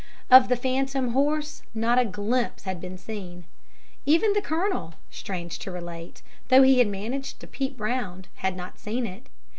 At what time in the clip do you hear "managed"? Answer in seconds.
6.87-7.39